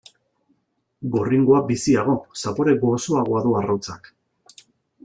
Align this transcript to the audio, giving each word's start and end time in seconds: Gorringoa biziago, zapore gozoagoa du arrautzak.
Gorringoa 1.15 1.59
biziago, 1.67 2.17
zapore 2.45 2.75
gozoagoa 2.87 3.45
du 3.49 3.57
arrautzak. 3.63 4.13